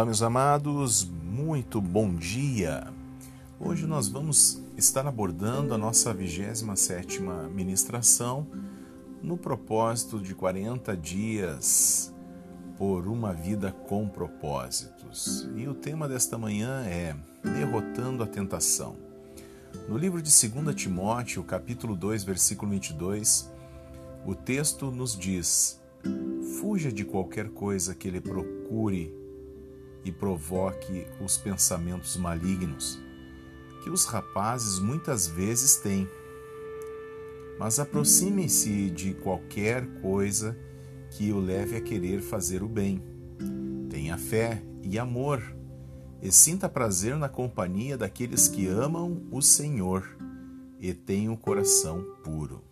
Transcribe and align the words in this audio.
Olá, 0.00 0.06
meus 0.06 0.22
amados, 0.22 1.04
muito 1.04 1.78
bom 1.78 2.14
dia. 2.14 2.90
Hoje 3.60 3.86
nós 3.86 4.08
vamos 4.08 4.62
estar 4.74 5.06
abordando 5.06 5.74
a 5.74 5.76
nossa 5.76 6.14
27 6.14 7.20
ministração 7.52 8.46
no 9.22 9.36
propósito 9.36 10.18
de 10.18 10.34
40 10.34 10.96
dias 10.96 12.14
por 12.78 13.06
uma 13.06 13.34
vida 13.34 13.72
com 13.72 14.08
propósitos. 14.08 15.46
E 15.54 15.68
o 15.68 15.74
tema 15.74 16.08
desta 16.08 16.38
manhã 16.38 16.82
é 16.86 17.14
Derrotando 17.44 18.22
a 18.22 18.26
Tentação. 18.26 18.96
No 19.86 19.98
livro 19.98 20.22
de 20.22 20.30
2 20.30 20.74
Timóteo, 20.74 21.44
capítulo 21.44 21.94
2, 21.94 22.24
versículo 22.24 22.70
22, 22.70 23.52
o 24.24 24.34
texto 24.34 24.90
nos 24.90 25.14
diz: 25.14 25.78
Fuja 26.58 26.90
de 26.90 27.04
qualquer 27.04 27.50
coisa 27.50 27.94
que 27.94 28.08
ele 28.08 28.22
procure 28.22 29.19
e 30.04 30.10
provoque 30.10 31.06
os 31.20 31.36
pensamentos 31.36 32.16
malignos 32.16 33.00
que 33.80 33.90
os 33.90 34.04
rapazes 34.04 34.78
muitas 34.78 35.26
vezes 35.26 35.76
têm. 35.76 36.08
Mas 37.58 37.78
aproxime-se 37.78 38.90
de 38.90 39.14
qualquer 39.14 39.86
coisa 40.00 40.56
que 41.10 41.32
o 41.32 41.40
leve 41.40 41.76
a 41.76 41.80
querer 41.80 42.20
fazer 42.20 42.62
o 42.62 42.68
bem. 42.68 43.02
Tenha 43.88 44.16
fé 44.16 44.62
e 44.82 44.98
amor, 44.98 45.42
e 46.22 46.30
sinta 46.30 46.68
prazer 46.68 47.16
na 47.16 47.28
companhia 47.28 47.96
daqueles 47.98 48.48
que 48.48 48.66
amam 48.66 49.26
o 49.30 49.42
Senhor 49.42 50.06
e 50.78 50.94
têm 50.94 51.28
o 51.28 51.36
coração 51.36 52.02
puro. 52.22 52.62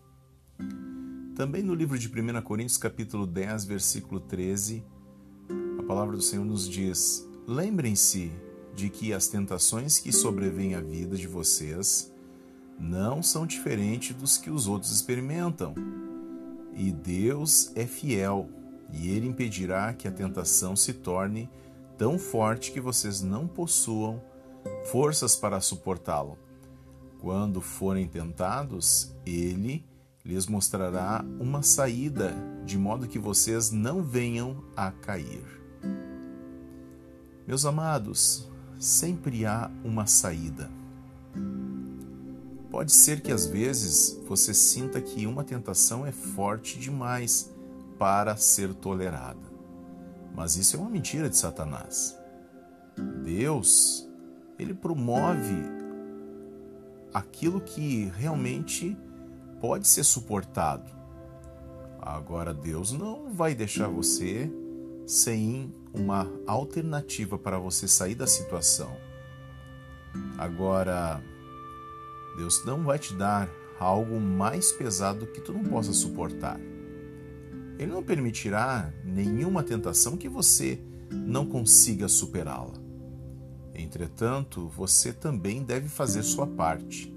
Também 1.34 1.62
no 1.62 1.74
livro 1.74 1.98
de 1.98 2.08
1 2.08 2.42
Coríntios, 2.42 2.78
capítulo 2.78 3.27
10, 3.27 3.64
versículo 3.64 4.20
13, 4.20 4.84
palavra 5.89 6.17
do 6.17 6.22
Senhor 6.22 6.44
nos 6.44 6.69
diz: 6.69 7.27
lembrem-se 7.47 8.31
de 8.75 8.91
que 8.91 9.12
as 9.14 9.27
tentações 9.27 9.98
que 9.98 10.12
sobrevêm 10.12 10.75
à 10.75 10.81
vida 10.81 11.17
de 11.17 11.27
vocês 11.27 12.12
não 12.78 13.22
são 13.22 13.47
diferentes 13.47 14.14
dos 14.14 14.36
que 14.36 14.50
os 14.50 14.69
outros 14.69 14.92
experimentam. 14.92 15.75
E 16.75 16.92
Deus 16.92 17.72
é 17.75 17.86
fiel, 17.86 18.48
e 18.92 19.09
Ele 19.09 19.27
impedirá 19.27 19.92
que 19.94 20.06
a 20.06 20.12
tentação 20.12 20.77
se 20.77 20.92
torne 20.92 21.50
tão 21.97 22.19
forte 22.19 22.70
que 22.70 22.81
vocês 22.81 23.22
não 23.22 23.48
possuam 23.48 24.22
forças 24.92 25.34
para 25.34 25.61
suportá-lo. 25.61 26.39
Quando 27.19 27.61
forem 27.61 28.06
tentados, 28.06 29.12
Ele 29.27 29.84
lhes 30.25 30.47
mostrará 30.47 31.25
uma 31.41 31.62
saída, 31.62 32.36
de 32.64 32.78
modo 32.78 33.09
que 33.09 33.19
vocês 33.19 33.72
não 33.72 34.03
venham 34.05 34.62
a 34.77 34.92
cair. 34.92 35.58
Meus 37.48 37.64
amados, 37.64 38.46
sempre 38.78 39.46
há 39.46 39.70
uma 39.82 40.04
saída. 40.04 40.70
Pode 42.70 42.92
ser 42.92 43.22
que 43.22 43.32
às 43.32 43.46
vezes 43.46 44.20
você 44.28 44.52
sinta 44.52 45.00
que 45.00 45.27
uma 45.27 45.42
tentação 45.42 46.04
é 46.04 46.12
forte 46.12 46.78
demais 46.78 47.50
para 47.98 48.36
ser 48.36 48.74
tolerada. 48.74 49.41
Mas 50.34 50.56
isso 50.56 50.76
é 50.76 50.78
uma 50.78 50.91
mentira 50.91 51.30
de 51.30 51.38
Satanás. 51.38 52.14
Deus, 53.24 54.06
ele 54.58 54.74
promove 54.74 55.56
aquilo 57.14 57.62
que 57.62 58.12
realmente 58.14 58.94
pode 59.58 59.88
ser 59.88 60.04
suportado. 60.04 60.92
Agora 61.98 62.52
Deus 62.52 62.92
não 62.92 63.30
vai 63.30 63.54
deixar 63.54 63.88
você 63.88 64.52
sem 65.06 65.72
uma 65.92 66.31
alternativa 66.47 67.39
para 67.39 67.58
você 67.58 67.88
sair 67.88 68.15
da 68.15 68.26
situação. 68.26 68.97
Agora, 70.37 71.22
Deus 72.37 72.65
não 72.65 72.84
vai 72.84 72.99
te 72.99 73.15
dar 73.15 73.49
algo 73.78 74.21
mais 74.21 74.72
pesado 74.72 75.26
que 75.26 75.41
tu 75.41 75.53
não 75.53 75.65
possa 75.65 75.93
suportar. 75.93 76.59
Ele 77.78 77.93
não 77.93 78.03
permitirá 78.03 78.93
nenhuma 79.04 79.62
tentação 79.62 80.16
que 80.16 80.28
você 80.28 80.81
não 81.10 81.47
consiga 81.47 82.09
superá-la. 82.09 82.75
Entretanto, 83.75 84.69
você 84.69 85.12
também 85.12 85.62
deve 85.62 85.88
fazer 85.88 86.22
sua 86.22 86.47
parte. 86.47 87.15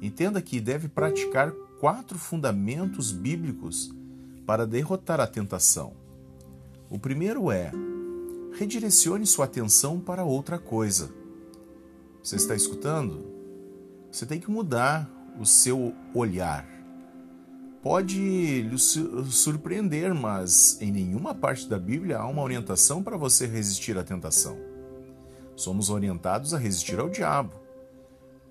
Entenda 0.00 0.40
que 0.40 0.60
deve 0.60 0.88
praticar 0.88 1.50
quatro 1.80 2.16
fundamentos 2.16 3.10
bíblicos 3.10 3.92
para 4.46 4.66
derrotar 4.66 5.20
a 5.20 5.26
tentação. 5.26 6.07
O 6.90 6.98
primeiro 6.98 7.50
é: 7.50 7.70
redirecione 8.52 9.26
sua 9.26 9.44
atenção 9.44 10.00
para 10.00 10.24
outra 10.24 10.58
coisa. 10.58 11.10
Você 12.22 12.36
está 12.36 12.54
escutando? 12.54 13.24
Você 14.10 14.24
tem 14.26 14.40
que 14.40 14.50
mudar 14.50 15.08
o 15.38 15.44
seu 15.44 15.94
olhar. 16.14 16.66
Pode 17.82 18.62
lhe 18.62 18.78
surpreender, 18.78 20.12
mas 20.12 20.80
em 20.80 20.90
nenhuma 20.90 21.34
parte 21.34 21.68
da 21.68 21.78
Bíblia 21.78 22.18
há 22.18 22.26
uma 22.26 22.42
orientação 22.42 23.02
para 23.02 23.16
você 23.16 23.46
resistir 23.46 23.96
à 23.96 24.02
tentação. 24.02 24.58
Somos 25.54 25.88
orientados 25.88 26.52
a 26.52 26.58
resistir 26.58 26.98
ao 26.98 27.08
diabo. 27.08 27.52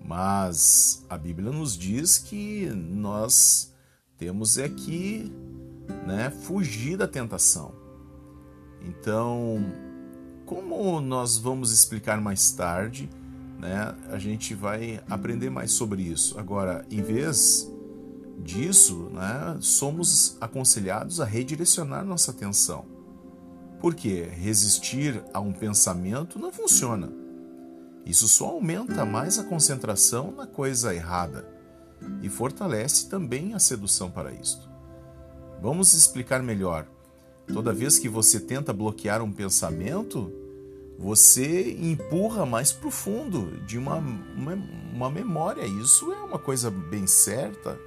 Mas 0.00 1.04
a 1.08 1.18
Bíblia 1.18 1.50
nos 1.50 1.76
diz 1.76 2.18
que 2.18 2.66
nós 2.66 3.74
temos 4.16 4.56
é 4.56 4.68
que 4.68 5.32
né, 6.06 6.30
fugir 6.30 6.96
da 6.96 7.06
tentação. 7.06 7.77
Então, 8.82 9.72
como 10.46 11.00
nós 11.00 11.36
vamos 11.36 11.72
explicar 11.72 12.20
mais 12.20 12.50
tarde, 12.52 13.08
né, 13.58 13.94
a 14.08 14.18
gente 14.18 14.54
vai 14.54 15.00
aprender 15.08 15.50
mais 15.50 15.72
sobre 15.72 16.02
isso. 16.02 16.38
Agora, 16.38 16.86
em 16.90 17.02
vez 17.02 17.70
disso, 18.42 19.10
né, 19.12 19.56
somos 19.60 20.36
aconselhados 20.40 21.20
a 21.20 21.24
redirecionar 21.24 22.04
nossa 22.04 22.30
atenção. 22.30 22.84
Porque 23.80 24.22
resistir 24.22 25.22
a 25.32 25.40
um 25.40 25.52
pensamento 25.52 26.38
não 26.38 26.52
funciona. 26.52 27.12
Isso 28.04 28.26
só 28.26 28.46
aumenta 28.46 29.04
mais 29.04 29.38
a 29.38 29.44
concentração 29.44 30.32
na 30.32 30.46
coisa 30.46 30.94
errada 30.94 31.46
e 32.22 32.28
fortalece 32.28 33.08
também 33.08 33.54
a 33.54 33.58
sedução 33.58 34.10
para 34.10 34.32
isto. 34.32 34.68
Vamos 35.60 35.92
explicar 35.92 36.42
melhor. 36.42 36.86
Toda 37.52 37.72
vez 37.72 37.98
que 37.98 38.08
você 38.08 38.38
tenta 38.38 38.72
bloquear 38.72 39.22
um 39.22 39.32
pensamento, 39.32 40.30
você 40.98 41.72
empurra 41.80 42.44
mais 42.44 42.72
profundo 42.72 43.56
de 43.64 43.78
uma, 43.78 43.96
uma, 43.96 44.54
uma, 44.92 45.10
memória. 45.10 45.64
Isso 45.64 46.12
é 46.12 46.20
uma 46.20 46.38
coisa 46.38 46.70
bem 46.70 47.06
certa. 47.06 47.78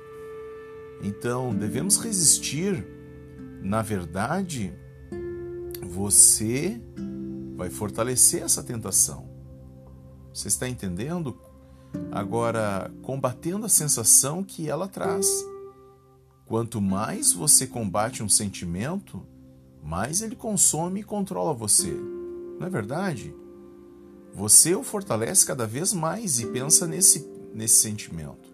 Então, 1.03 1.53
devemos 1.53 1.97
resistir. 1.97 2.87
Na 3.61 3.81
verdade, 3.81 4.73
você 5.83 6.81
vai 7.55 7.69
fortalecer 7.69 8.41
essa 8.41 8.63
tentação. 8.63 9.29
Você 10.33 10.47
está 10.47 10.67
entendendo? 10.67 11.37
Agora, 12.11 12.89
combatendo 13.01 13.65
a 13.65 13.69
sensação 13.69 14.43
que 14.43 14.69
ela 14.69 14.87
traz. 14.87 15.27
Quanto 16.45 16.81
mais 16.81 17.33
você 17.33 17.67
combate 17.67 18.23
um 18.23 18.29
sentimento, 18.29 19.25
mais 19.83 20.21
ele 20.21 20.35
consome 20.35 20.99
e 20.99 21.03
controla 21.03 21.53
você. 21.53 21.91
Não 22.59 22.67
é 22.67 22.69
verdade? 22.69 23.35
Você 24.33 24.75
o 24.75 24.83
fortalece 24.83 25.45
cada 25.45 25.65
vez 25.65 25.93
mais 25.93 26.39
e 26.39 26.47
pensa 26.47 26.87
nesse, 26.87 27.27
nesse 27.53 27.81
sentimento. 27.81 28.51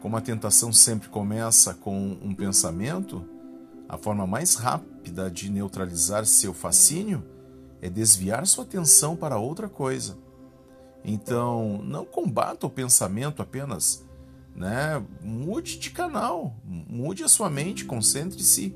Como 0.00 0.16
a 0.16 0.20
tentação 0.20 0.72
sempre 0.72 1.08
começa 1.08 1.74
com 1.74 2.16
um 2.22 2.34
pensamento, 2.34 3.24
a 3.88 3.98
forma 3.98 4.26
mais 4.26 4.54
rápida 4.54 5.30
de 5.30 5.50
neutralizar 5.50 6.24
seu 6.24 6.54
fascínio 6.54 7.24
é 7.82 7.90
desviar 7.90 8.46
sua 8.46 8.64
atenção 8.64 9.16
para 9.16 9.38
outra 9.38 9.68
coisa. 9.68 10.16
Então, 11.04 11.82
não 11.84 12.04
combata 12.06 12.66
o 12.66 12.70
pensamento 12.70 13.42
apenas, 13.42 14.04
né? 14.56 15.04
Mude 15.20 15.78
de 15.78 15.90
canal, 15.90 16.56
mude 16.64 17.22
a 17.22 17.28
sua 17.28 17.50
mente, 17.50 17.84
concentre-se 17.84 18.74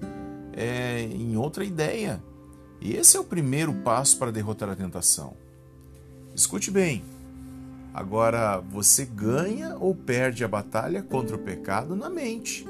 é, 0.59 1.03
em 1.03 1.37
outra 1.37 1.65
ideia. 1.65 2.21
E 2.81 2.93
esse 2.93 3.17
é 3.17 3.21
o 3.21 3.25
primeiro 3.25 3.73
passo 3.73 4.19
para 4.19 4.33
derrotar 4.33 4.69
a 4.69 4.75
tentação. 4.75 5.37
Escute 6.35 6.69
bem. 6.69 7.05
Agora, 7.95 8.59
você 8.59 9.05
ganha 9.05 9.77
ou 9.79 9.95
perde 9.95 10.45
a 10.45 10.49
batalha 10.49 11.01
contra 11.01 11.37
o 11.37 11.39
pecado 11.39 11.95
na 11.95 12.11
mente. 12.11 12.67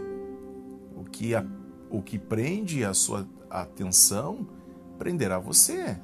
O 0.96 1.04
que, 1.04 1.34
a, 1.34 1.44
o 1.90 2.02
que 2.02 2.18
prende 2.18 2.84
a 2.84 2.92
sua 2.92 3.26
atenção 3.48 4.46
prenderá 4.98 5.38
você. 5.38 5.98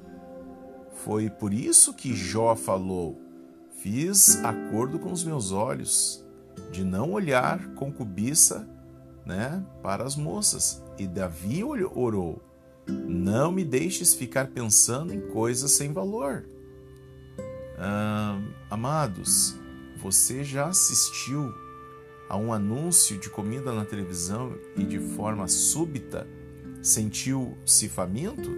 Foi 1.05 1.29
por 1.29 1.53
isso 1.53 1.93
que 1.93 2.15
Jó 2.15 2.57
falou: 2.57 3.21
Fiz 3.79 4.43
acordo 4.43 4.99
com 4.99 5.13
os 5.13 5.23
meus 5.23 5.53
olhos, 5.53 6.25
de 6.71 6.83
não 6.83 7.13
olhar 7.13 7.75
com 7.75 7.93
cobiça 7.93 8.69
né, 9.27 9.63
para 9.83 10.05
as 10.05 10.17
moças. 10.17 10.84
E 10.99 11.07
Davi 11.07 11.63
orou: 11.65 12.41
Não 12.87 13.51
me 13.51 13.65
deixes 13.65 14.15
ficar 14.15 14.49
pensando 14.49 15.13
em 15.13 15.21
coisas 15.21 15.71
sem 15.73 15.93
valor. 15.93 16.45
Ah, 17.79 18.41
amados, 18.71 19.57
você 20.01 20.45
já 20.45 20.69
assistiu 20.69 21.53
a 22.29 22.37
um 22.37 22.53
anúncio 22.53 23.19
de 23.19 23.29
comida 23.29 23.73
na 23.73 23.85
televisão 23.85 24.57
e 24.77 24.85
de 24.85 24.99
forma 24.99 25.49
súbita 25.49 26.27
sentiu-se 26.83 27.89
faminto? 27.89 28.51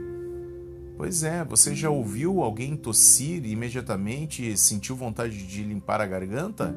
Pois 0.96 1.22
é, 1.22 1.44
você 1.44 1.74
já 1.74 1.90
ouviu 1.90 2.42
alguém 2.42 2.76
tossir 2.76 3.44
e 3.44 3.52
imediatamente 3.52 4.56
sentiu 4.56 4.96
vontade 4.96 5.46
de 5.46 5.62
limpar 5.62 6.00
a 6.00 6.06
garganta? 6.06 6.74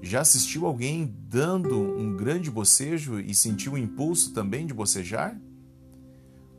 Já 0.00 0.20
assistiu 0.20 0.66
alguém 0.66 1.14
dando 1.28 1.78
um 1.78 2.16
grande 2.16 2.50
bocejo 2.50 3.18
e 3.18 3.34
sentiu 3.34 3.72
o 3.72 3.78
impulso 3.78 4.32
também 4.32 4.66
de 4.66 4.72
bocejar? 4.72 5.38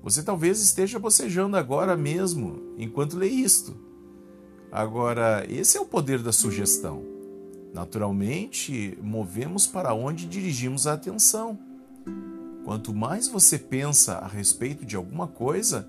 Você 0.04 0.24
talvez 0.24 0.62
esteja 0.62 1.00
bocejando 1.00 1.58
agora 1.58 1.96
mesmo, 1.96 2.74
enquanto 2.78 3.18
lê 3.18 3.28
isto. 3.28 3.76
Agora, 4.72 5.46
esse 5.50 5.78
é 5.78 5.82
o 5.82 5.86
poder 5.86 6.22
da 6.22 6.32
sugestão. 6.32 7.04
Naturalmente, 7.74 8.98
movemos 9.02 9.68
para 9.68 9.94
onde 9.94 10.26
dirigimos 10.26 10.88
a 10.88 10.94
atenção. 10.94 11.58
Quanto 12.64 12.94
mais 12.94 13.28
você 13.28 13.58
pensa 13.58 14.16
a 14.16 14.28
respeito 14.28 14.86
de 14.86 14.96
alguma 14.96 15.28
coisa, 15.28 15.88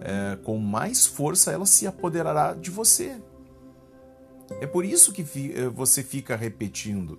é, 0.00 0.36
com 0.42 0.58
mais 0.58 1.06
força 1.06 1.52
ela 1.52 1.66
se 1.66 1.86
apoderará 1.86 2.54
de 2.54 2.70
você. 2.70 3.16
É 4.60 4.66
por 4.66 4.84
isso 4.84 5.12
que 5.12 5.22
eh, 5.54 5.68
você 5.68 6.02
fica 6.02 6.36
repetindo: 6.36 7.18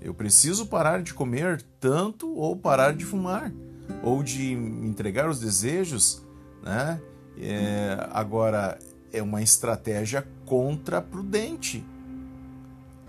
eu 0.00 0.12
preciso 0.12 0.66
parar 0.66 1.02
de 1.02 1.14
comer 1.14 1.62
tanto 1.78 2.32
ou 2.34 2.56
parar 2.56 2.92
de 2.94 3.04
fumar 3.04 3.52
ou 4.02 4.22
de 4.22 4.52
entregar 4.52 5.28
os 5.28 5.38
desejos, 5.38 6.22
né? 6.62 7.00
É, 7.38 8.08
agora 8.10 8.78
é 9.12 9.22
uma 9.22 9.42
estratégia 9.42 10.26
contraprudente. 10.44 11.84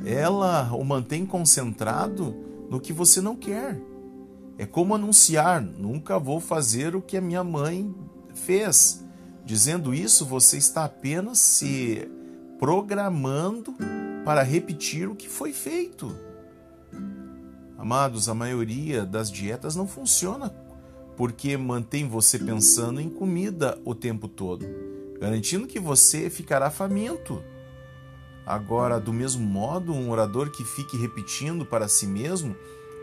Ela 0.05 0.71
o 0.73 0.83
mantém 0.83 1.25
concentrado 1.25 2.35
no 2.69 2.79
que 2.79 2.93
você 2.93 3.21
não 3.21 3.35
quer. 3.35 3.79
É 4.57 4.65
como 4.65 4.95
anunciar: 4.95 5.61
nunca 5.61 6.19
vou 6.19 6.39
fazer 6.39 6.95
o 6.95 7.01
que 7.01 7.17
a 7.17 7.21
minha 7.21 7.43
mãe 7.43 7.93
fez. 8.33 9.03
Dizendo 9.45 9.93
isso, 9.93 10.25
você 10.25 10.57
está 10.57 10.85
apenas 10.85 11.39
se 11.39 12.09
programando 12.59 13.75
para 14.23 14.43
repetir 14.43 15.07
o 15.09 15.15
que 15.15 15.27
foi 15.27 15.53
feito. 15.53 16.15
Amados, 17.77 18.29
a 18.29 18.33
maioria 18.33 19.05
das 19.05 19.29
dietas 19.29 19.75
não 19.75 19.87
funciona 19.87 20.53
porque 21.15 21.55
mantém 21.57 22.07
você 22.07 22.39
pensando 22.39 22.99
em 22.99 23.09
comida 23.09 23.79
o 23.85 23.93
tempo 23.93 24.27
todo, 24.27 24.65
garantindo 25.19 25.67
que 25.67 25.79
você 25.79 26.29
ficará 26.29 26.71
faminto. 26.71 27.43
Agora, 28.45 28.99
do 28.99 29.13
mesmo 29.13 29.45
modo, 29.45 29.93
um 29.93 30.09
orador 30.09 30.51
que 30.51 30.63
fique 30.63 30.97
repetindo 30.97 31.65
para 31.65 31.87
si 31.87 32.05
mesmo, 32.05 32.55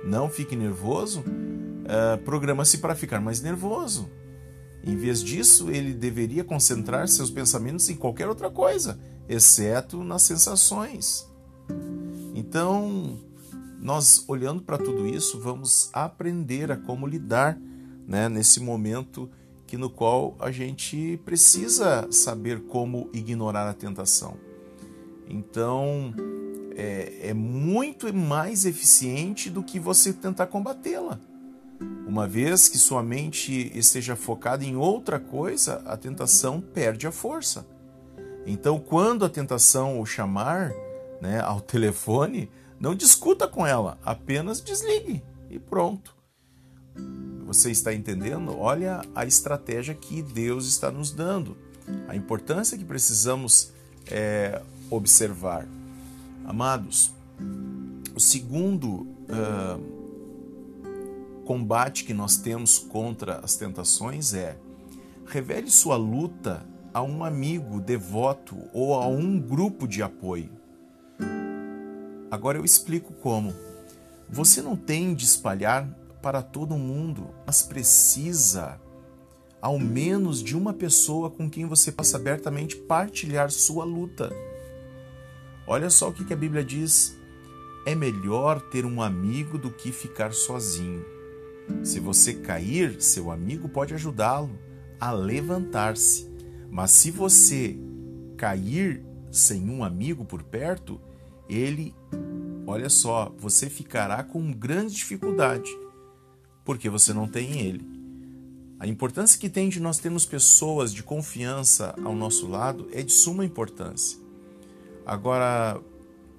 não 0.05 0.29
fique 0.29 0.57
nervoso, 0.57 1.21
uh, 1.21 2.19
programa-se 2.25 2.79
para 2.79 2.95
ficar 2.95 3.21
mais 3.21 3.41
nervoso. 3.41 4.11
Em 4.85 4.97
vez 4.97 5.23
disso, 5.23 5.71
ele 5.71 5.93
deveria 5.93 6.43
concentrar 6.43 7.07
seus 7.09 7.31
pensamentos 7.31 7.89
em 7.89 7.97
qualquer 7.97 8.29
outra 8.29 8.51
coisa, 8.51 8.99
exceto 9.31 10.03
nas 10.03 10.23
sensações. 10.23 11.25
Então, 12.35 13.17
nós 13.81 14.25
olhando 14.27 14.61
para 14.61 14.77
tudo 14.77 15.07
isso, 15.07 15.39
vamos 15.39 15.89
aprender 15.93 16.73
a 16.73 16.77
como 16.77 17.07
lidar 17.07 17.57
né, 18.09 18.29
nesse 18.29 18.59
momento 18.59 19.31
que 19.69 19.77
no 19.77 19.89
qual 19.89 20.37
a 20.41 20.51
gente 20.51 21.17
precisa 21.25 22.11
saber 22.11 22.63
como 22.63 23.09
ignorar 23.13 23.71
a 23.71 23.73
tentação. 23.73 24.37
Então, 25.29 26.13
é, 26.75 27.29
é 27.29 27.35
muito 27.35 28.13
mais 28.13 28.65
eficiente 28.65 29.49
do 29.49 29.63
que 29.63 29.79
você 29.79 30.13
tentar 30.13 30.49
combatê-la. 30.49 31.21
Uma 32.05 32.27
vez 32.27 32.67
que 32.67 32.77
sua 32.77 33.01
mente 33.01 33.71
esteja 33.79 34.17
focada 34.17 34.65
em 34.65 34.75
outra 34.75 35.21
coisa, 35.21 35.77
a 35.87 35.97
tentação 35.97 36.61
perde 36.61 37.07
a 37.07 37.13
força. 37.13 37.65
Então, 38.47 38.79
quando 38.79 39.25
a 39.25 39.29
tentação 39.29 40.01
o 40.01 40.07
chamar 40.07 40.73
né, 41.21 41.41
ao 41.41 41.61
telefone, 41.63 42.51
não 42.79 42.95
discuta 42.95 43.47
com 43.47 43.67
ela, 43.67 43.99
apenas 44.05 44.61
desligue 44.61 45.23
e 45.51 45.59
pronto. 45.59 46.15
Você 47.47 47.71
está 47.71 47.93
entendendo? 47.93 48.57
Olha 48.59 49.03
a 49.15 49.27
estratégia 49.27 49.95
que 49.95 50.23
Deus 50.23 50.67
está 50.67 50.91
nos 50.91 51.11
dando, 51.11 51.57
a 52.09 52.15
importância 52.15 52.79
que 52.79 52.85
precisamos 52.85 53.73
é, 54.07 54.63
observar. 54.89 55.67
Amados, 56.45 57.13
o 58.15 58.21
segundo 58.21 59.07
uh, 59.29 59.81
combate 61.45 62.05
que 62.05 62.15
nós 62.15 62.37
temos 62.37 62.79
contra 62.79 63.39
as 63.39 63.57
tentações 63.57 64.33
é 64.35 64.57
revele 65.27 65.71
sua 65.71 65.97
luta 65.97 66.65
a 66.93 67.03
um 67.03 67.25
amigo 67.25 67.81
devoto 67.81 68.57
ou 68.73 68.95
a 68.95 69.07
um 69.07 69.39
grupo 69.39 69.87
de 69.87 70.03
apoio. 70.03 70.51
Agora 72.31 72.59
eu 72.59 72.65
explico 72.65 73.13
como. 73.15 73.55
Você 74.29 74.63
não 74.63 74.77
tem 74.77 75.15
de 75.15 75.25
espalhar 75.25 75.89
para 76.23 76.43
todo 76.43 76.77
mundo, 76.77 77.31
mas 77.47 77.63
precisa 77.63 78.81
ao 79.61 79.79
menos 79.79 80.43
de 80.43 80.57
uma 80.57 80.73
pessoa 80.73 81.31
com 81.31 81.51
quem 81.51 81.67
você 81.67 81.93
possa 81.93 82.17
abertamente 82.17 82.77
partilhar 82.77 83.51
sua 83.51 83.85
luta. 83.85 84.31
Olha 85.67 85.91
só 85.91 86.09
o 86.09 86.13
que 86.13 86.33
a 86.33 86.37
Bíblia 86.37 86.65
diz: 86.65 87.17
é 87.85 87.95
melhor 87.95 88.61
ter 88.61 88.85
um 88.85 89.03
amigo 89.03 89.59
do 89.59 89.71
que 89.71 89.91
ficar 89.91 90.33
sozinho. 90.33 91.05
Se 91.83 92.01
você 92.01 92.35
cair, 92.35 93.01
seu 93.01 93.31
amigo 93.31 93.69
pode 93.69 93.95
ajudá-lo 93.95 94.59
a 95.01 95.13
levantar-se. 95.13 96.30
Mas 96.71 96.93
se 96.93 97.11
você 97.11 97.77
cair 98.37 99.05
sem 99.31 99.69
um 99.69 99.85
amigo 99.85 100.25
por 100.25 100.43
perto, 100.43 101.01
ele, 101.49 101.95
olha 102.67 102.89
só, 102.89 103.35
você 103.37 103.69
ficará 103.69 104.23
com 104.23 104.53
grande 104.53 104.95
dificuldade, 104.95 105.71
porque 106.65 106.89
você 106.89 107.13
não 107.13 107.27
tem 107.27 107.61
ele. 107.61 107.85
A 108.79 108.87
importância 108.87 109.39
que 109.39 109.51
tem 109.51 109.69
de 109.69 109.79
nós 109.79 109.99
termos 109.99 110.25
pessoas 110.25 110.93
de 110.93 111.03
confiança 111.03 111.95
ao 112.03 112.15
nosso 112.15 112.47
lado 112.49 112.89
é 112.93 113.03
de 113.03 113.13
suma 113.13 113.45
importância. 113.45 114.19
Agora, 115.05 115.79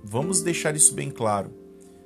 vamos 0.04 0.42
deixar 0.42 0.76
isso 0.76 0.96
bem 0.96 1.12
claro. 1.12 1.54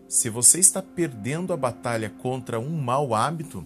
Se 0.09 0.29
você 0.29 0.59
está 0.59 0.81
perdendo 0.81 1.53
a 1.53 1.57
batalha 1.57 2.09
contra 2.09 2.59
um 2.59 2.69
mau 2.81 3.15
hábito, 3.15 3.65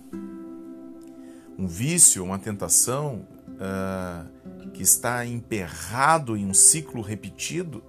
um 1.57 1.67
vício, 1.67 2.23
uma 2.23 2.37
tentação, 2.37 3.27
uh, 3.47 4.38
que 4.67 4.83
está 4.83 5.25
emperrado 5.25 6.35
em 6.35 6.45
um 6.45 6.53
ciclo 6.53 7.01
repetido, 7.01 7.83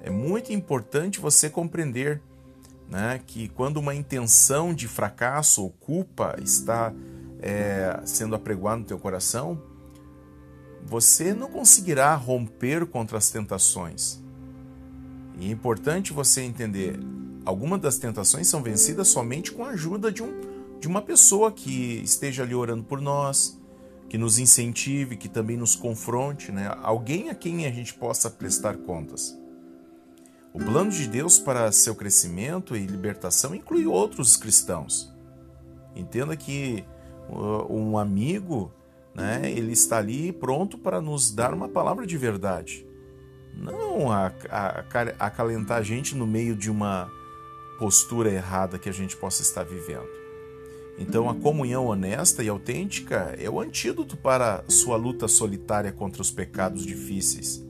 é 0.00 0.10
muito 0.10 0.52
importante 0.52 1.18
você 1.18 1.50
compreender 1.50 2.22
né, 2.88 3.20
que 3.26 3.48
quando 3.48 3.78
uma 3.78 3.94
intenção 3.94 4.72
de 4.72 4.86
fracasso 4.86 5.62
ou 5.62 5.70
culpa 5.70 6.36
está 6.40 6.92
é, 7.40 8.00
sendo 8.04 8.34
apregoada 8.34 8.78
no 8.78 8.84
teu 8.84 8.98
coração, 8.98 9.60
você 10.84 11.34
não 11.34 11.50
conseguirá 11.50 12.14
romper 12.14 12.86
contra 12.86 13.18
as 13.18 13.30
tentações. 13.30 14.22
E 15.38 15.48
é 15.48 15.50
importante 15.50 16.12
você 16.12 16.42
entender, 16.42 16.98
algumas 17.44 17.80
das 17.80 17.98
tentações 17.98 18.46
são 18.46 18.62
vencidas 18.62 19.08
somente 19.08 19.52
com 19.52 19.64
a 19.64 19.70
ajuda 19.70 20.12
de, 20.12 20.22
um, 20.22 20.78
de 20.78 20.86
uma 20.86 21.02
pessoa 21.02 21.50
que 21.50 22.00
esteja 22.04 22.44
ali 22.44 22.54
orando 22.54 22.84
por 22.84 23.00
nós, 23.00 23.55
que 24.08 24.16
nos 24.16 24.38
incentive, 24.38 25.16
que 25.16 25.28
também 25.28 25.56
nos 25.56 25.74
confronte, 25.74 26.52
né? 26.52 26.72
alguém 26.82 27.28
a 27.30 27.34
quem 27.34 27.66
a 27.66 27.70
gente 27.70 27.94
possa 27.94 28.30
prestar 28.30 28.76
contas. 28.76 29.36
O 30.52 30.58
plano 30.58 30.90
de 30.90 31.06
Deus 31.06 31.38
para 31.38 31.70
seu 31.70 31.94
crescimento 31.94 32.74
e 32.74 32.86
libertação 32.86 33.54
inclui 33.54 33.86
outros 33.86 34.36
cristãos. 34.36 35.14
Entenda 35.94 36.34
que 36.36 36.82
uh, 37.28 37.70
um 37.70 37.98
amigo, 37.98 38.72
né, 39.14 39.50
ele 39.50 39.72
está 39.72 39.98
ali 39.98 40.32
pronto 40.32 40.78
para 40.78 41.00
nos 41.00 41.30
dar 41.30 41.52
uma 41.52 41.68
palavra 41.68 42.06
de 42.06 42.16
verdade. 42.16 42.86
Não 43.54 44.10
a, 44.10 44.32
a, 44.50 44.84
acalentar 45.18 45.78
a 45.78 45.82
gente 45.82 46.14
no 46.14 46.26
meio 46.26 46.56
de 46.56 46.70
uma 46.70 47.10
postura 47.78 48.30
errada 48.30 48.78
que 48.78 48.88
a 48.88 48.92
gente 48.92 49.16
possa 49.16 49.42
estar 49.42 49.62
vivendo. 49.62 50.25
Então, 50.98 51.28
a 51.28 51.34
comunhão 51.34 51.86
honesta 51.86 52.42
e 52.42 52.48
autêntica 52.48 53.34
é 53.38 53.50
o 53.50 53.60
antídoto 53.60 54.16
para 54.16 54.64
sua 54.68 54.96
luta 54.96 55.28
solitária 55.28 55.92
contra 55.92 56.22
os 56.22 56.30
pecados 56.30 56.86
difíceis. 56.86 57.62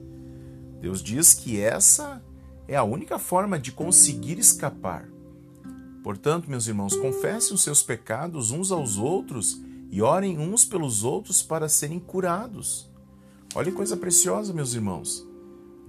Deus 0.81 1.03
diz 1.03 1.35
que 1.35 1.61
essa 1.61 2.23
é 2.69 2.77
a 2.77 2.85
única 2.85 3.19
forma 3.19 3.59
de 3.59 3.73
conseguir 3.73 4.39
escapar. 4.39 5.09
Portanto, 6.05 6.49
meus 6.49 6.69
irmãos, 6.69 6.95
confessem 6.95 7.55
os 7.55 7.65
seus 7.65 7.83
pecados 7.83 8.53
uns 8.53 8.71
aos 8.71 8.97
outros 8.97 9.61
e 9.91 10.01
orem 10.01 10.39
uns 10.39 10.65
pelos 10.65 11.03
outros 11.03 11.43
para 11.43 11.69
serem 11.69 11.99
curados. 11.99 12.89
Olha 13.57 13.71
que 13.71 13.77
coisa 13.77 13.97
preciosa, 13.97 14.53
meus 14.53 14.75
irmãos. 14.75 15.27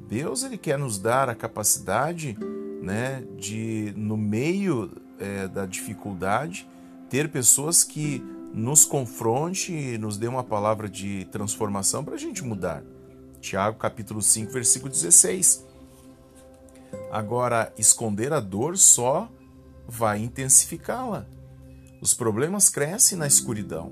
Deus 0.07 0.43
ele 0.43 0.57
quer 0.57 0.79
nos 0.79 0.97
dar 0.97 1.29
a 1.29 1.35
capacidade, 1.35 2.35
né, 2.81 3.23
de 3.37 3.93
no 3.95 4.17
meio 4.17 4.91
é, 5.19 5.47
da 5.47 5.65
dificuldade 5.67 6.67
ter 7.09 7.29
pessoas 7.29 7.83
que 7.83 8.23
nos 8.53 8.85
confronte 8.85 9.71
e 9.71 9.97
nos 9.97 10.17
dê 10.17 10.27
uma 10.27 10.43
palavra 10.43 10.89
de 10.89 11.25
transformação 11.31 12.03
para 12.03 12.15
a 12.15 12.17
gente 12.17 12.43
mudar. 12.43 12.83
Tiago 13.39 13.77
capítulo 13.77 14.21
5, 14.21 14.51
versículo 14.51 14.91
16. 14.91 15.65
Agora, 17.11 17.73
esconder 17.77 18.33
a 18.33 18.39
dor 18.39 18.77
só 18.77 19.29
vai 19.87 20.19
intensificá-la. 20.19 21.25
Os 22.01 22.13
problemas 22.13 22.69
crescem 22.69 23.17
na 23.17 23.27
escuridão. 23.27 23.91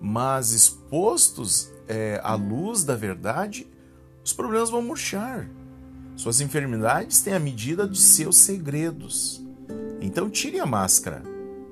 Mas 0.00 0.50
expostos 0.50 1.70
é, 1.88 2.20
à 2.22 2.34
luz 2.34 2.84
da 2.84 2.94
verdade, 2.94 3.66
os 4.24 4.32
problemas 4.32 4.70
vão 4.70 4.82
murchar. 4.82 5.48
Suas 6.16 6.40
enfermidades 6.40 7.20
têm 7.20 7.34
a 7.34 7.40
medida 7.40 7.88
de 7.88 8.00
seus 8.00 8.36
segredos. 8.38 9.43
Então 10.04 10.28
tire 10.28 10.60
a 10.60 10.66
máscara. 10.66 11.22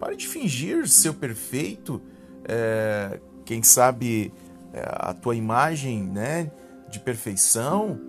Pare 0.00 0.16
de 0.16 0.26
fingir 0.26 0.88
ser 0.88 1.12
perfeito. 1.12 2.00
É, 2.44 3.20
quem 3.44 3.62
sabe 3.62 4.32
é, 4.72 4.82
a 4.84 5.12
tua 5.12 5.36
imagem 5.36 6.02
né, 6.02 6.50
de 6.88 6.98
perfeição. 6.98 8.00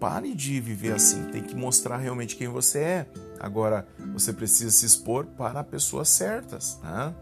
Pare 0.00 0.34
de 0.34 0.60
viver 0.60 0.94
assim. 0.94 1.30
Tem 1.30 1.42
que 1.42 1.54
mostrar 1.54 1.98
realmente 1.98 2.34
quem 2.34 2.48
você 2.48 2.80
é. 2.80 3.06
Agora, 3.38 3.86
você 4.12 4.32
precisa 4.32 4.70
se 4.70 4.84
expor 4.84 5.26
para 5.26 5.62
pessoas 5.62 6.08
certas. 6.08 6.80
Né? 6.82 7.14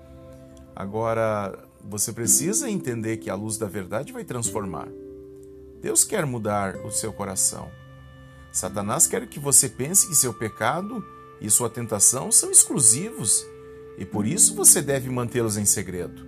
Agora, 0.75 1.59
você 1.85 2.11
precisa 2.11 2.71
entender 2.71 3.19
que 3.19 3.29
a 3.29 3.35
luz 3.35 3.59
da 3.59 3.67
verdade 3.67 4.13
vai 4.15 4.25
transformar. 4.25 4.89
Deus 5.83 6.05
quer 6.05 6.25
mudar 6.25 6.77
o 6.77 6.91
seu 6.91 7.13
coração. 7.13 7.69
Satanás 8.51 9.07
quer 9.07 9.27
que 9.29 9.39
você 9.39 9.69
pense 9.69 10.09
que 10.09 10.15
seu 10.15 10.33
pecado 10.33 11.05
e 11.41 11.51
sua 11.51 11.71
tentação 11.71 12.31
são 12.33 12.51
exclusivos 12.51 13.47
e 13.99 14.05
por 14.05 14.27
isso 14.27 14.55
você 14.55 14.81
deve 14.81 15.11
mantê-los 15.11 15.57
em 15.57 15.65
segredo. 15.65 16.27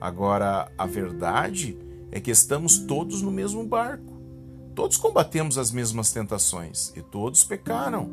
Agora, 0.00 0.70
a 0.76 0.86
verdade 0.86 1.76
é 2.12 2.20
que 2.20 2.30
estamos 2.30 2.78
todos 2.78 3.22
no 3.22 3.30
mesmo 3.30 3.64
barco. 3.64 4.18
Todos 4.74 4.96
combatemos 4.96 5.58
as 5.58 5.72
mesmas 5.72 6.12
tentações 6.12 6.92
e 6.94 7.02
todos 7.02 7.42
pecaram. 7.42 8.08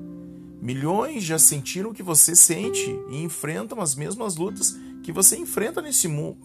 Milhões 0.61 1.23
já 1.23 1.37
sentiram 1.37 1.91
o 1.91 1.93
que 1.93 2.01
você 2.01 2.35
sente 2.35 2.89
e 3.09 3.21
enfrentam 3.21 3.81
as 3.81 3.93
mesmas 3.93 4.35
lutas 4.35 4.75
que 5.03 5.11
você 5.11 5.37
enfrenta 5.37 5.81
nesse, 5.81 6.07
mu 6.07 6.37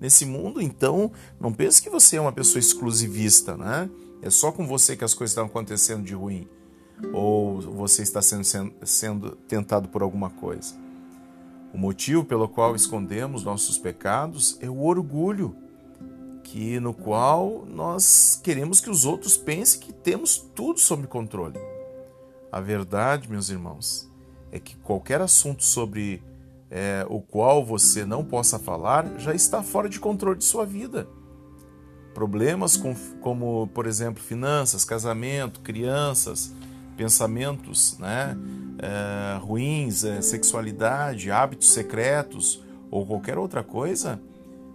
nesse 0.00 0.24
mundo. 0.24 0.60
Então, 0.60 1.10
não 1.40 1.52
pense 1.52 1.82
que 1.82 1.90
você 1.90 2.16
é 2.16 2.20
uma 2.20 2.30
pessoa 2.32 2.60
exclusivista, 2.60 3.56
né? 3.56 3.90
É 4.22 4.30
só 4.30 4.52
com 4.52 4.66
você 4.66 4.96
que 4.96 5.04
as 5.04 5.14
coisas 5.14 5.32
estão 5.32 5.46
acontecendo 5.46 6.04
de 6.04 6.14
ruim. 6.14 6.46
Ou 7.12 7.60
você 7.60 8.02
está 8.02 8.22
sendo, 8.22 8.72
sendo 8.84 9.30
tentado 9.48 9.88
por 9.88 10.02
alguma 10.02 10.30
coisa. 10.30 10.74
O 11.72 11.78
motivo 11.78 12.24
pelo 12.24 12.48
qual 12.48 12.74
escondemos 12.74 13.44
nossos 13.44 13.76
pecados 13.76 14.56
é 14.60 14.70
o 14.70 14.82
orgulho, 14.82 15.54
que 16.42 16.80
no 16.80 16.94
qual 16.94 17.66
nós 17.66 18.40
queremos 18.42 18.80
que 18.80 18.88
os 18.88 19.04
outros 19.04 19.36
pensem 19.36 19.80
que 19.80 19.92
temos 19.92 20.38
tudo 20.54 20.80
sob 20.80 21.06
controle. 21.06 21.58
A 22.50 22.60
verdade, 22.60 23.28
meus 23.28 23.50
irmãos, 23.50 24.10
é 24.50 24.58
que 24.58 24.76
qualquer 24.76 25.20
assunto 25.20 25.64
sobre 25.64 26.22
é, 26.70 27.04
o 27.08 27.20
qual 27.20 27.64
você 27.64 28.04
não 28.04 28.24
possa 28.24 28.58
falar 28.58 29.18
já 29.18 29.34
está 29.34 29.62
fora 29.62 29.88
de 29.88 30.00
controle 30.00 30.38
de 30.38 30.44
sua 30.44 30.64
vida. 30.64 31.06
Problemas 32.14 32.76
com, 32.76 32.94
como, 33.20 33.66
por 33.74 33.86
exemplo, 33.86 34.22
finanças, 34.22 34.84
casamento, 34.84 35.60
crianças, 35.60 36.54
pensamentos 36.96 37.98
né, 37.98 38.36
é, 38.78 39.38
ruins, 39.38 40.04
é, 40.04 40.20
sexualidade, 40.20 41.30
hábitos 41.30 41.72
secretos 41.72 42.62
ou 42.90 43.06
qualquer 43.06 43.38
outra 43.38 43.62
coisa, 43.62 44.20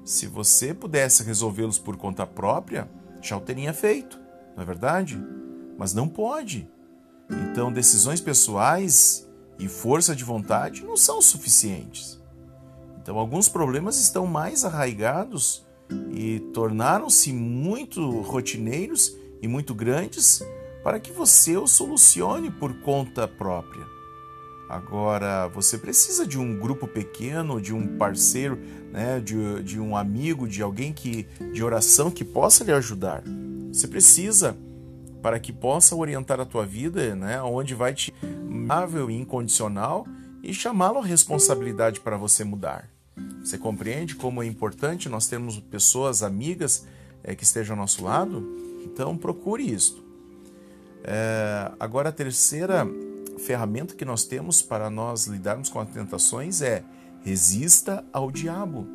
se 0.04 0.28
você 0.28 0.74
pudesse 0.74 1.24
resolvê-los 1.24 1.78
por 1.78 1.98
conta 1.98 2.26
própria, 2.26 2.90
já 3.22 3.38
o 3.38 3.42
teria 3.42 3.74
feito, 3.74 4.20
não 4.56 4.64
é 4.64 4.66
verdade? 4.66 5.20
Mas 5.78 5.94
não 5.94 6.08
pode. 6.08 6.70
Então, 7.30 7.72
decisões 7.72 8.20
pessoais 8.20 9.28
e 9.58 9.68
força 9.68 10.16
de 10.16 10.24
vontade 10.24 10.84
não 10.84 10.98
são 10.98 11.22
suficientes. 11.22 12.20
Então, 13.02 13.18
alguns 13.18 13.48
problemas 13.48 14.00
estão 14.00 14.28
mais 14.28 14.66
arraigados 14.66 15.66
e 16.14 16.40
tornaram-se 16.54 17.32
muito 17.32 18.22
rotineiros 18.22 19.16
e 19.42 19.48
muito 19.48 19.74
grandes 19.74 20.44
para 20.84 21.00
que 21.00 21.12
você 21.12 21.58
os 21.58 21.72
solucione 21.72 22.50
por 22.50 22.74
conta 22.82 23.28
própria. 23.28 23.86
Agora, 24.70 25.48
você 25.50 25.78
precisa 25.78 26.26
de 26.26 26.40
um 26.40 26.58
grupo 26.58 26.88
pequeno, 26.88 27.60
de 27.60 27.74
um 27.74 27.98
parceiro, 27.98 28.58
né, 28.90 29.20
de, 29.20 29.62
de 29.64 29.80
um 29.80 29.98
amigo, 29.98 30.48
de 30.48 30.62
alguém 30.62 30.94
que 30.94 31.28
de 31.52 31.62
oração 31.62 32.10
que 32.10 32.24
possa 32.24 32.64
lhe 32.64 32.72
ajudar. 32.72 33.22
Você 33.72 33.86
precisa 33.86 34.58
para 35.22 35.40
que 35.40 35.52
possa 35.52 35.96
orientar 35.96 36.40
a 36.40 36.46
tua 36.46 36.66
vida, 36.66 37.14
né, 37.16 37.42
onde 37.42 37.76
vai 37.76 37.94
te 37.94 38.14
amável 38.24 39.12
e 39.12 39.16
incondicional 39.20 40.08
e 40.42 40.54
chamá-lo 40.54 41.00
à 41.00 41.06
responsabilidade 41.06 42.00
para 42.00 42.16
você 42.16 42.44
mudar. 42.44 42.90
Você 43.44 43.58
compreende 43.58 44.16
como 44.16 44.42
é 44.42 44.46
importante 44.46 45.10
nós 45.10 45.28
termos 45.28 45.60
pessoas 45.60 46.24
amigas 46.24 46.88
é, 47.24 47.36
que 47.36 47.44
estejam 47.44 47.76
ao 47.76 47.82
nosso 47.82 48.04
lado? 48.04 48.48
Então 48.86 49.18
procure 49.18 49.70
isto. 49.70 50.11
É, 51.04 51.72
agora 51.80 52.10
a 52.10 52.12
terceira 52.12 52.88
ferramenta 53.40 53.96
que 53.96 54.06
nós 54.06 54.24
temos 54.24 54.62
para 54.62 54.90
nós 54.90 55.26
lidarmos 55.26 55.70
com 55.70 55.80
as 55.80 55.90
tentações 55.90 56.62
é 56.62 56.84
resista 57.24 58.04
ao 58.14 58.32
diabo. 58.32 58.88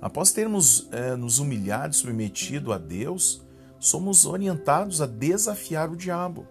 Após 0.00 0.32
termos 0.32 0.88
é, 0.92 1.16
nos 1.16 1.38
humilhado 1.38 1.94
e 1.94 1.96
submetido 1.96 2.72
a 2.72 2.78
Deus, 2.78 3.42
somos 3.78 4.26
orientados 4.26 5.00
a 5.00 5.06
desafiar 5.06 5.90
o 5.90 5.96
diabo. 5.96 6.46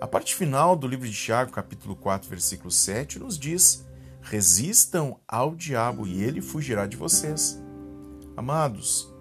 A 0.00 0.06
parte 0.06 0.34
final 0.34 0.76
do 0.76 0.86
livro 0.86 1.06
de 1.06 1.14
Tiago, 1.14 1.52
capítulo 1.52 1.94
4, 1.94 2.28
versículo 2.28 2.70
7, 2.70 3.18
nos 3.18 3.38
diz: 3.38 3.84
Resistam 4.22 5.16
ao 5.26 5.54
diabo 5.54 6.06
e 6.06 6.22
ele 6.22 6.40
fugirá 6.40 6.86
de 6.86 6.96
vocês. 6.96 7.60
Amados, 8.36 9.12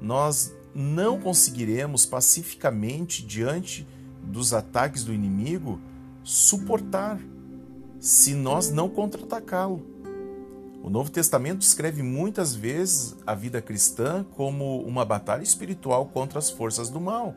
nós 0.00 0.54
não 0.74 1.20
conseguiremos 1.20 2.06
pacificamente 2.06 3.24
diante 3.24 3.86
dos 4.22 4.52
ataques 4.52 5.04
do 5.04 5.12
inimigo 5.12 5.80
suportar 6.22 7.18
se 7.98 8.34
nós 8.34 8.70
não 8.70 8.88
contra-atacá-lo. 8.88 9.84
O 10.82 10.90
Novo 10.90 11.10
Testamento 11.10 11.58
descreve 11.58 12.02
muitas 12.02 12.54
vezes 12.54 13.16
a 13.26 13.34
vida 13.34 13.60
cristã 13.60 14.24
como 14.36 14.80
uma 14.82 15.04
batalha 15.04 15.42
espiritual 15.42 16.06
contra 16.06 16.38
as 16.38 16.50
forças 16.50 16.88
do 16.88 17.00
mal, 17.00 17.34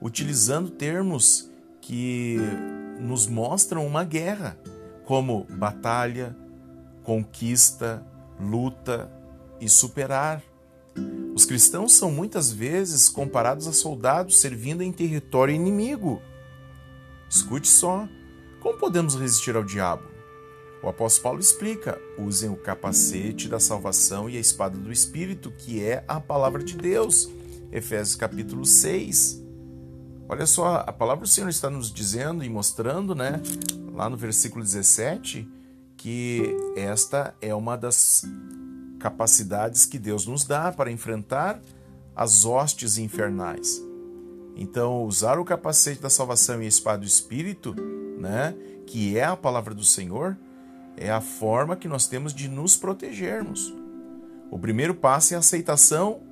utilizando 0.00 0.70
termos 0.70 1.48
que 1.80 2.38
nos 2.98 3.26
mostram 3.26 3.86
uma 3.86 4.04
guerra, 4.04 4.58
como 5.04 5.46
batalha, 5.50 6.36
conquista, 7.02 8.04
luta 8.40 9.10
e 9.60 9.68
superar. 9.68 10.42
Os 11.34 11.44
cristãos 11.44 11.92
são 11.92 12.10
muitas 12.10 12.52
vezes 12.52 13.08
comparados 13.08 13.66
a 13.66 13.72
soldados 13.72 14.40
servindo 14.40 14.82
em 14.82 14.92
território 14.92 15.54
inimigo. 15.54 16.22
Escute 17.28 17.68
só: 17.68 18.08
como 18.60 18.78
podemos 18.78 19.14
resistir 19.14 19.56
ao 19.56 19.64
diabo? 19.64 20.04
O 20.82 20.88
apóstolo 20.88 21.22
Paulo 21.22 21.40
explica: 21.40 22.00
usem 22.18 22.50
o 22.50 22.56
capacete 22.56 23.48
da 23.48 23.58
salvação 23.58 24.28
e 24.28 24.36
a 24.36 24.40
espada 24.40 24.78
do 24.78 24.92
Espírito, 24.92 25.50
que 25.50 25.82
é 25.82 26.04
a 26.06 26.20
palavra 26.20 26.62
de 26.62 26.76
Deus. 26.76 27.28
Efésios 27.72 28.14
capítulo 28.14 28.64
6. 28.64 29.42
Olha 30.28 30.46
só, 30.46 30.76
a 30.86 30.92
palavra 30.92 31.24
do 31.24 31.28
Senhor 31.28 31.48
está 31.48 31.68
nos 31.68 31.92
dizendo 31.92 32.44
e 32.44 32.48
mostrando, 32.48 33.14
né, 33.14 33.42
lá 33.92 34.08
no 34.08 34.16
versículo 34.16 34.64
17, 34.64 35.46
que 35.96 36.56
esta 36.76 37.34
é 37.40 37.54
uma 37.54 37.76
das 37.76 38.24
capacidades 39.04 39.84
que 39.84 39.98
Deus 39.98 40.26
nos 40.26 40.46
dá 40.46 40.72
para 40.72 40.90
enfrentar 40.90 41.60
as 42.16 42.46
hostes 42.46 42.96
infernais. 42.96 43.82
Então, 44.56 45.04
usar 45.04 45.38
o 45.38 45.44
capacete 45.44 46.00
da 46.00 46.08
salvação 46.08 46.62
e 46.62 46.64
a 46.64 46.68
espada 46.68 47.00
do 47.00 47.06
Espírito, 47.06 47.74
né, 48.18 48.54
que 48.86 49.18
é 49.18 49.24
a 49.24 49.36
palavra 49.36 49.74
do 49.74 49.84
Senhor, 49.84 50.38
é 50.96 51.10
a 51.10 51.20
forma 51.20 51.76
que 51.76 51.86
nós 51.86 52.06
temos 52.06 52.32
de 52.32 52.48
nos 52.48 52.78
protegermos. 52.78 53.74
O 54.50 54.58
primeiro 54.58 54.94
passo 54.94 55.34
é 55.34 55.36
a 55.36 55.40
aceitação 55.40 56.22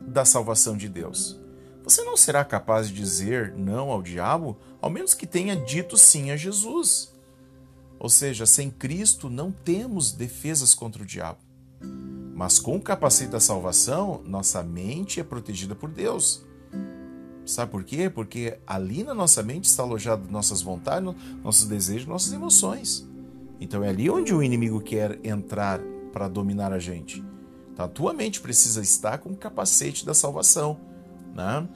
da 0.00 0.24
salvação 0.24 0.76
de 0.76 0.88
Deus. 0.88 1.36
Você 1.82 2.04
não 2.04 2.16
será 2.16 2.44
capaz 2.44 2.86
de 2.86 2.94
dizer 2.94 3.54
não 3.56 3.90
ao 3.90 4.00
diabo, 4.00 4.56
ao 4.80 4.88
menos 4.88 5.14
que 5.14 5.26
tenha 5.26 5.56
dito 5.56 5.98
sim 5.98 6.30
a 6.30 6.36
Jesus. 6.36 7.12
Ou 7.98 8.08
seja, 8.08 8.46
sem 8.46 8.70
Cristo 8.70 9.28
não 9.28 9.50
temos 9.50 10.12
defesas 10.12 10.76
contra 10.76 11.02
o 11.02 11.06
diabo. 11.06 11.40
Mas 12.40 12.58
com 12.58 12.76
o 12.76 12.80
capacete 12.80 13.30
da 13.30 13.38
salvação, 13.38 14.22
nossa 14.24 14.62
mente 14.62 15.20
é 15.20 15.22
protegida 15.22 15.74
por 15.74 15.90
Deus. 15.90 16.42
Sabe 17.44 17.70
por 17.70 17.84
quê? 17.84 18.08
Porque 18.08 18.58
ali 18.66 19.04
na 19.04 19.12
nossa 19.12 19.42
mente 19.42 19.66
está 19.66 19.82
alojado 19.82 20.26
nossas 20.32 20.62
vontades, 20.62 21.14
nossos 21.44 21.68
desejos, 21.68 22.08
nossas 22.08 22.32
emoções. 22.32 23.06
Então 23.60 23.84
é 23.84 23.90
ali 23.90 24.08
onde 24.08 24.32
o 24.34 24.42
inimigo 24.42 24.80
quer 24.80 25.20
entrar 25.22 25.80
para 26.14 26.28
dominar 26.28 26.72
a 26.72 26.78
gente. 26.78 27.22
Então 27.74 27.84
a 27.84 27.88
tua 27.88 28.14
mente 28.14 28.40
precisa 28.40 28.80
estar 28.80 29.18
com 29.18 29.28
o 29.28 29.36
capacete 29.36 30.06
da 30.06 30.14
salvação, 30.14 30.80
né? 31.34 31.68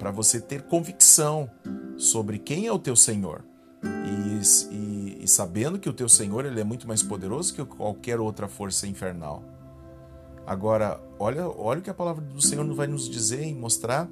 Para 0.00 0.10
você 0.10 0.40
ter 0.40 0.62
convicção 0.62 1.48
sobre 1.96 2.40
quem 2.40 2.66
é 2.66 2.72
o 2.72 2.78
teu 2.80 2.96
Senhor. 2.96 3.44
E, 3.84 4.74
e, 4.74 5.18
e, 5.22 5.28
sabendo 5.28 5.78
que 5.78 5.88
o 5.88 5.92
teu 5.92 6.08
Senhor 6.08 6.44
ele 6.44 6.60
é 6.60 6.64
muito 6.64 6.88
mais 6.88 7.04
poderoso 7.04 7.54
que 7.54 7.64
qualquer 7.64 8.18
outra 8.18 8.48
força 8.48 8.84
infernal. 8.84 9.57
Agora, 10.48 10.98
olha, 11.18 11.46
olha 11.46 11.80
o 11.80 11.82
que 11.82 11.90
a 11.90 11.94
palavra 11.94 12.24
do 12.24 12.40
Senhor 12.40 12.66
vai 12.72 12.86
nos 12.86 13.06
dizer 13.06 13.46
e 13.46 13.52
mostrar 13.52 14.08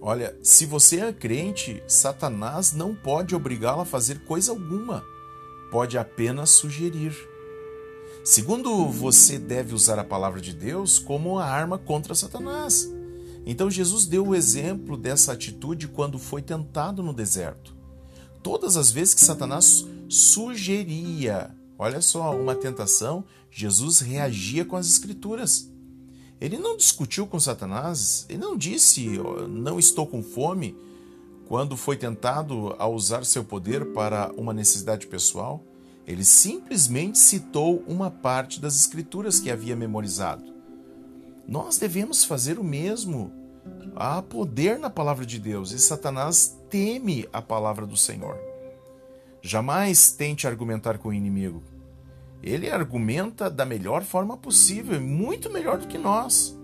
Olha, 0.00 0.38
se 0.42 0.66
você 0.66 1.00
é 1.00 1.12
crente, 1.12 1.82
Satanás 1.88 2.74
não 2.74 2.94
pode 2.94 3.34
obrigá-lo 3.34 3.80
a 3.80 3.86
fazer 3.86 4.22
coisa 4.26 4.52
alguma, 4.52 5.02
pode 5.70 5.96
apenas 5.96 6.50
sugerir. 6.50 7.16
Segundo, 8.22 8.86
você 8.86 9.38
deve 9.38 9.74
usar 9.74 9.98
a 9.98 10.04
palavra 10.04 10.42
de 10.42 10.52
Deus 10.52 10.98
como 10.98 11.38
a 11.38 11.46
arma 11.46 11.78
contra 11.78 12.14
Satanás. 12.14 12.86
Então 13.46 13.70
Jesus 13.70 14.04
deu 14.04 14.28
o 14.28 14.34
exemplo 14.34 14.94
dessa 14.94 15.32
atitude 15.32 15.88
quando 15.88 16.18
foi 16.18 16.42
tentado 16.42 17.02
no 17.02 17.14
deserto. 17.14 17.74
Todas 18.42 18.76
as 18.76 18.92
vezes 18.92 19.14
que 19.14 19.22
Satanás 19.22 19.86
sugeria, 20.06 21.50
olha 21.78 22.00
só, 22.00 22.36
uma 22.36 22.54
tentação, 22.54 23.24
Jesus 23.50 24.00
reagia 24.00 24.64
com 24.64 24.76
as 24.76 24.86
escrituras. 24.86 25.70
Ele 26.40 26.58
não 26.58 26.76
discutiu 26.76 27.26
com 27.26 27.38
Satanás, 27.38 28.26
ele 28.28 28.38
não 28.38 28.56
disse, 28.56 29.18
não 29.48 29.78
estou 29.78 30.06
com 30.06 30.22
fome, 30.22 30.76
quando 31.46 31.76
foi 31.76 31.96
tentado 31.96 32.74
a 32.78 32.86
usar 32.86 33.24
seu 33.24 33.44
poder 33.44 33.92
para 33.92 34.32
uma 34.36 34.52
necessidade 34.52 35.06
pessoal. 35.06 35.62
Ele 36.06 36.24
simplesmente 36.24 37.18
citou 37.18 37.82
uma 37.86 38.10
parte 38.10 38.60
das 38.60 38.76
escrituras 38.76 39.40
que 39.40 39.50
havia 39.50 39.76
memorizado. 39.76 40.52
Nós 41.46 41.78
devemos 41.78 42.24
fazer 42.24 42.58
o 42.58 42.64
mesmo. 42.64 43.32
Há 43.96 44.20
poder 44.20 44.78
na 44.78 44.90
palavra 44.90 45.24
de 45.24 45.38
Deus 45.38 45.70
e 45.70 45.78
Satanás 45.78 46.58
teme 46.68 47.26
a 47.32 47.40
palavra 47.40 47.86
do 47.86 47.96
Senhor. 47.96 48.36
Jamais 49.46 50.10
tente 50.10 50.46
argumentar 50.46 50.98
com 50.98 51.10
o 51.10 51.14
inimigo 51.14 51.62
ele 52.44 52.70
argumenta 52.70 53.48
da 53.48 53.64
melhor 53.64 54.02
forma 54.02 54.36
possível, 54.36 55.00
muito 55.00 55.50
melhor 55.50 55.78
do 55.78 55.86
que 55.86 55.96
nós. 55.96 56.54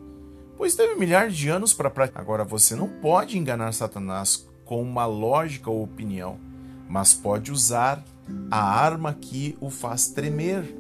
Pois 0.57 0.77
teve 0.77 0.95
milhares 0.95 1.35
de 1.35 1.49
anos 1.49 1.73
para 1.73 1.89
praticar. 1.89 2.21
Agora 2.21 2.45
você 2.45 2.77
não 2.77 2.87
pode 2.87 3.39
enganar 3.39 3.73
Satanás 3.73 4.47
com 4.67 4.83
uma 4.83 5.07
lógica 5.07 5.71
ou 5.71 5.83
opinião, 5.83 6.39
mas 6.87 7.15
pode 7.15 7.51
usar 7.51 8.05
a 8.51 8.63
arma 8.63 9.15
que 9.15 9.57
o 9.59 9.71
faz 9.71 10.09
tremer. 10.09 10.77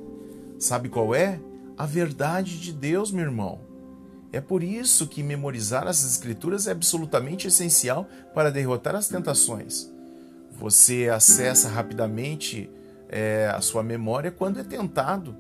Sabe 0.58 0.90
qual 0.90 1.14
é? 1.14 1.40
A 1.78 1.86
verdade 1.86 2.60
de 2.60 2.70
Deus, 2.70 3.10
meu 3.10 3.24
irmão. 3.24 3.58
É 4.32 4.40
por 4.40 4.62
isso 4.62 5.08
que 5.08 5.22
memorizar 5.22 5.88
as 5.88 6.04
Escrituras 6.04 6.66
é 6.66 6.72
absolutamente 6.72 7.48
essencial 7.48 8.06
para 8.34 8.52
derrotar 8.52 8.94
as 8.94 9.08
tentações. 9.08 9.90
Você 10.60 11.08
acessa 11.08 11.70
rapidamente 11.70 12.70
é, 13.08 13.50
a 13.52 13.62
sua 13.62 13.82
memória 13.82 14.30
quando 14.30 14.60
é 14.60 14.62
tentado. 14.62 15.34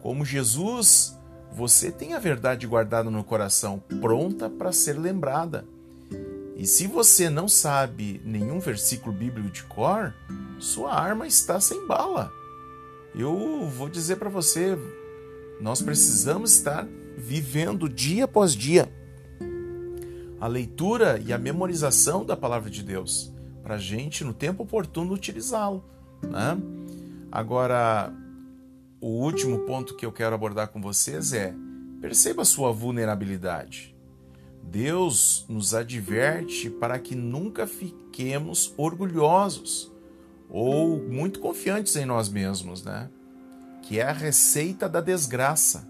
Como 0.00 0.24
Jesus, 0.24 1.18
você 1.52 1.90
tem 1.90 2.14
a 2.14 2.20
verdade 2.20 2.66
guardada 2.66 3.10
no 3.10 3.24
coração, 3.24 3.82
pronta 4.00 4.48
para 4.48 4.70
ser 4.70 4.98
lembrada. 4.98 5.66
E 6.56 6.64
se 6.64 6.86
você 6.86 7.28
não 7.28 7.48
sabe 7.48 8.22
nenhum 8.24 8.60
versículo 8.60 9.12
bíblico 9.12 9.50
de 9.50 9.64
cor, 9.64 10.14
sua 10.60 10.94
arma 10.94 11.26
está 11.26 11.58
sem 11.58 11.84
bala. 11.88 12.30
Eu 13.16 13.68
vou 13.68 13.88
dizer 13.88 14.16
para 14.16 14.30
você, 14.30 14.78
nós 15.60 15.82
precisamos 15.82 16.52
estar 16.52 16.86
vivendo 17.16 17.88
dia 17.88 18.24
após 18.24 18.54
dia 18.54 18.88
a 20.42 20.48
leitura 20.48 21.22
e 21.24 21.32
a 21.32 21.38
memorização 21.38 22.24
da 22.24 22.36
palavra 22.36 22.68
de 22.68 22.82
Deus, 22.82 23.31
para 23.62 23.76
a 23.76 23.78
gente, 23.78 24.24
no 24.24 24.34
tempo 24.34 24.64
oportuno, 24.64 25.14
utilizá-lo. 25.14 25.84
Né? 26.22 26.58
Agora, 27.30 28.12
o 29.00 29.08
último 29.08 29.60
ponto 29.60 29.96
que 29.96 30.04
eu 30.04 30.12
quero 30.12 30.34
abordar 30.34 30.68
com 30.68 30.80
vocês 30.80 31.32
é: 31.32 31.54
perceba 32.00 32.44
sua 32.44 32.72
vulnerabilidade. 32.72 33.94
Deus 34.62 35.44
nos 35.48 35.74
adverte 35.74 36.70
para 36.70 36.98
que 36.98 37.14
nunca 37.14 37.66
fiquemos 37.66 38.72
orgulhosos 38.76 39.90
ou 40.48 41.02
muito 41.02 41.40
confiantes 41.40 41.96
em 41.96 42.04
nós 42.04 42.28
mesmos, 42.28 42.84
né? 42.84 43.10
Que 43.82 43.98
é 43.98 44.04
a 44.04 44.12
receita 44.12 44.88
da 44.88 45.00
desgraça. 45.00 45.88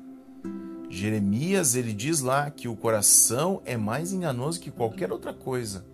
Jeremias 0.89 1.75
ele 1.75 1.93
diz 1.93 2.21
lá 2.21 2.51
que 2.51 2.69
o 2.69 2.77
coração 2.77 3.61
é 3.65 3.77
mais 3.77 4.13
enganoso 4.13 4.61
que 4.61 4.71
qualquer 4.71 5.11
outra 5.11 5.33
coisa 5.33 5.87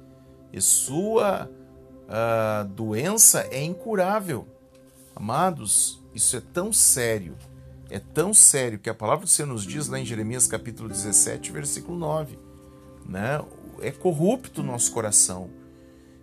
e 0.52 0.60
sua 0.60 1.50
uh, 2.08 2.66
doença 2.68 3.46
é 3.50 3.62
incurável. 3.62 4.46
Amados, 5.14 6.02
isso 6.14 6.36
é 6.36 6.40
tão 6.40 6.72
sério, 6.72 7.36
é 7.90 7.98
tão 7.98 8.32
sério 8.32 8.78
que 8.78 8.88
a 8.88 8.94
palavra 8.94 9.24
do 9.24 9.30
Senhor 9.30 9.48
nos 9.48 9.64
diz 9.64 9.88
lá 9.88 9.98
em 9.98 10.04
Jeremias 10.04 10.46
capítulo 10.46 10.88
17, 10.88 11.52
versículo 11.52 11.98
9, 11.98 12.38
né? 13.06 13.40
É 13.80 13.90
corrupto 13.90 14.60
o 14.60 14.64
nosso 14.64 14.92
coração. 14.92 15.50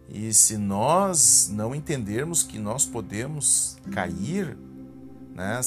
E 0.10 0.34
se 0.34 0.58
nós 0.58 1.50
não 1.52 1.74
entendermos 1.74 2.44
que 2.44 2.60
nós 2.60 2.86
podemos 2.86 3.78
cair, 3.92 4.58
né, 5.34 5.60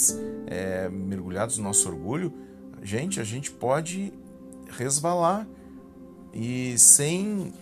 é, 0.47 0.89
mergulhados 0.89 1.59
no 1.59 1.65
nosso 1.65 1.89
orgulho, 1.89 2.33
gente, 2.83 3.21
a 3.21 3.25
gente 3.25 3.51
pode 3.51 4.13
resvalar 4.71 5.47
e 6.33 6.79
sem 6.79 7.53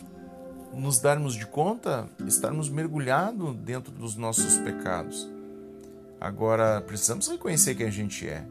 nos 0.77 0.99
darmos 0.99 1.35
de 1.35 1.47
conta, 1.47 2.09
estarmos 2.27 2.69
mergulhados 2.69 3.57
dentro 3.57 3.91
dos 3.91 4.15
nossos 4.15 4.59
pecados. 4.59 5.29
Agora, 6.21 6.81
precisamos 6.83 7.29
reconhecer 7.29 7.75
quem 7.75 7.87
a 7.87 7.91
gente 7.91 8.29
é. 8.29 8.47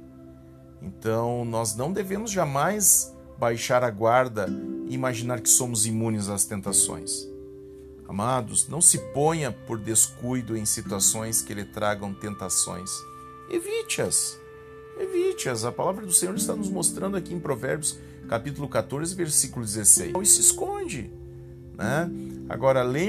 Então, 0.81 1.45
nós 1.45 1.75
não 1.75 1.93
devemos 1.93 2.31
jamais 2.31 3.15
baixar 3.37 3.83
a 3.83 3.89
guarda 3.89 4.47
e 4.87 4.93
imaginar 4.93 5.39
que 5.39 5.49
somos 5.49 5.85
imunes 5.85 6.27
às 6.27 6.45
tentações. 6.45 7.27
Amados, 8.07 8.67
não 8.67 8.81
se 8.81 8.97
ponha 9.13 9.51
por 9.51 9.79
descuido 9.79 10.55
em 10.55 10.65
situações 10.65 11.41
que 11.41 11.53
lhe 11.53 11.65
tragam 11.65 12.13
tentações. 12.13 12.89
Evite-as. 13.49 14.39
Evite-as. 14.99 15.65
A 15.65 15.71
palavra 15.71 16.05
do 16.05 16.13
Senhor 16.13 16.35
está 16.35 16.55
nos 16.55 16.69
mostrando 16.69 17.17
aqui 17.17 17.33
em 17.33 17.39
Provérbios, 17.39 17.97
capítulo 18.27 18.67
14, 18.69 19.13
versículo 19.15 19.65
16. 19.65 20.13
E 20.21 20.25
se 20.25 20.41
esconde. 20.41 21.11
Né? 21.77 22.09
Agora, 22.49 22.83
lembre 22.83 23.03